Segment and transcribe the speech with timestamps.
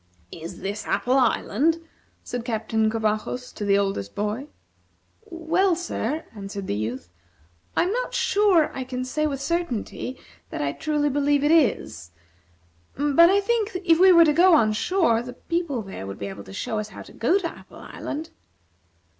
[0.31, 1.77] "Is this Apple Island?"
[2.23, 4.47] said Captain Covajos to the oldest boy.
[5.25, 7.11] "Well, sir," answered the youth,
[7.77, 10.19] "I am not sure I can say with certainty
[10.49, 12.09] that I truly believe that it is;
[12.95, 16.25] but, I think, if we were to go on shore, the people there would be
[16.29, 18.31] able to tell us how to go to Apple Island."